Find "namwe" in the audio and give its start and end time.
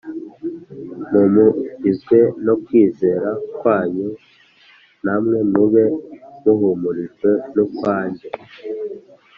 5.05-5.37